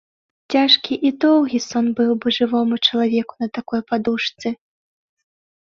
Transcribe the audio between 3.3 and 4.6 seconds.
на такой падушцы.